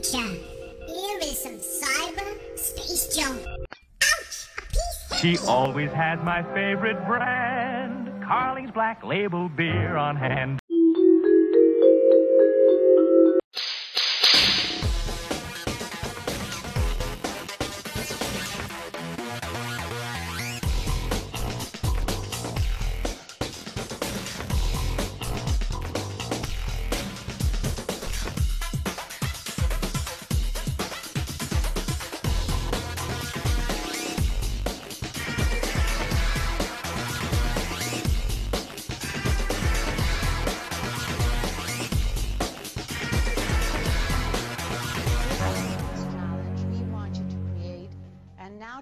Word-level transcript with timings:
future. 0.00 0.34
Here 0.86 1.18
is 1.22 1.42
some 1.42 1.58
cyber 1.58 2.58
space 2.58 3.14
junk. 3.14 3.40
Ouch! 4.02 5.20
She 5.20 5.36
always 5.46 5.90
has 5.92 6.18
my 6.22 6.42
favorite 6.54 7.04
brand, 7.06 8.24
Carling's 8.24 8.70
Black 8.70 9.04
Label 9.04 9.48
beer 9.50 9.96
on 9.96 10.16
hand. 10.16 10.61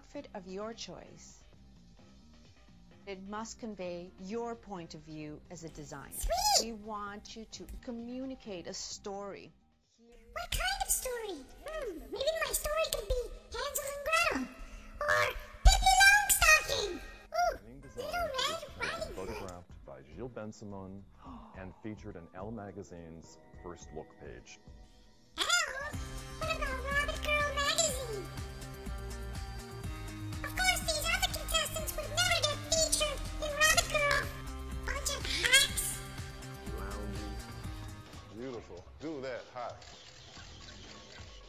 Outfit 0.01 0.29
of 0.35 0.47
your 0.47 0.73
choice. 0.73 1.45
It 3.07 3.19
must 3.29 3.61
convey 3.61 4.11
your 4.25 4.55
point 4.55 4.95
of 4.95 5.01
view 5.03 5.39
as 5.51 5.63
a 5.65 5.69
designer. 5.69 6.15
Sweet. 6.17 6.69
We 6.69 6.73
want 6.87 7.37
you 7.37 7.45
to 7.53 7.67
communicate 7.85 8.67
a 8.67 8.73
story. 8.73 9.53
What 10.33 10.51
kind 10.51 10.83
of 10.87 10.91
story? 10.91 11.45
Hmm, 11.67 11.99
maybe 12.11 12.25
my 12.47 12.53
story 12.53 12.85
could 12.93 13.09
be 13.09 13.23
Hansel 13.53 13.85
and 13.93 14.03
Gretel. 14.09 14.49
Or 15.03 15.27
Pippi 15.67 15.93
Longstocking. 16.01 16.93
Ooh, 16.95 17.59
Winning 17.67 17.83
Little 17.95 18.09
design 18.09 18.31
Red 18.41 18.89
Riding 18.89 19.15
photographed 19.15 19.73
by 19.87 19.99
Gilles 20.17 20.31
Bensimon 20.35 21.03
and 21.61 21.75
featured 21.83 22.17
in 22.17 22.23
Elle 22.35 22.53
magazine's 22.53 23.37
first 23.63 23.89
look 23.95 24.09
page. 24.19 24.59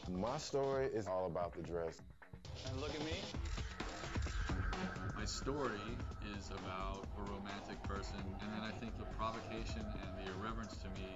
My 0.09 0.37
story 0.37 0.87
is 0.93 1.07
all 1.07 1.27
about 1.27 1.53
the 1.53 1.61
dress. 1.61 2.01
And 2.67 2.81
look 2.81 2.93
at 2.93 3.03
me. 3.05 3.13
My 5.15 5.25
story 5.25 5.79
is 6.37 6.49
about 6.49 7.05
a 7.17 7.21
romantic 7.31 7.81
person, 7.83 8.17
and 8.41 8.51
then 8.53 8.61
I 8.63 8.71
think 8.79 8.97
the 8.97 9.05
provocation 9.17 9.85
and 9.85 10.09
the 10.17 10.31
irreverence 10.33 10.77
to 10.77 10.89
me 10.89 11.07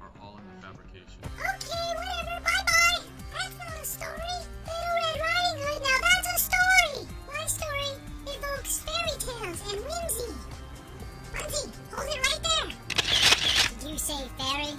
are 0.00 0.10
all 0.20 0.38
in 0.38 0.44
the 0.54 0.66
fabrication. 0.66 1.18
Okay, 1.24 1.88
whatever. 1.96 2.44
Bye 2.44 2.64
bye. 2.66 3.00
That's 3.32 3.56
not 3.58 3.80
a 3.80 3.84
story. 3.84 4.36
Little 4.66 4.92
Red 4.94 5.16
Riding 5.24 5.58
Hood. 5.64 5.80
Now 5.82 5.98
that's 6.04 6.28
a 6.28 6.38
story. 6.52 7.08
My 7.26 7.46
story 7.46 7.90
evokes 8.28 8.78
fairy 8.84 9.16
tales 9.18 9.60
and 9.72 9.80
whimsy. 9.80 10.30
Bunty, 11.32 11.64
hold 11.92 12.08
it 12.08 12.20
right 12.28 12.42
there. 12.44 12.68
Did 13.80 13.90
you 13.90 13.98
say 13.98 14.20
fairy? 14.36 14.76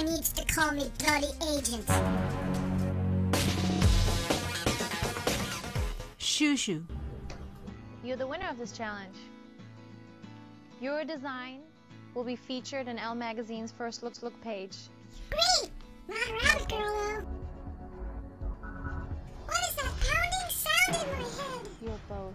guy 0.00 0.10
needs 0.10 0.32
to 0.32 0.44
call 0.44 0.72
me 0.72 0.90
bloody 0.98 1.28
agent. 1.52 1.88
Shoo. 6.18 6.84
You're 8.02 8.16
the 8.16 8.26
winner 8.26 8.48
of 8.50 8.58
this 8.58 8.72
challenge. 8.72 9.16
Your 10.80 11.04
design 11.04 11.60
will 12.14 12.24
be 12.24 12.36
featured 12.36 12.88
in 12.88 12.98
Elle 12.98 13.14
Magazine's 13.14 13.72
First 13.72 14.02
Looks 14.02 14.22
Look 14.22 14.38
page. 14.40 14.76
Great! 15.30 15.70
Round, 16.08 16.68
girl. 16.68 17.24
What 19.44 19.58
is 19.68 19.74
that 19.76 19.92
pounding 20.00 20.48
sound 20.48 20.96
in 20.96 21.12
my 21.12 21.28
head? 21.28 21.68
You're 21.82 22.00
both. 22.08 22.34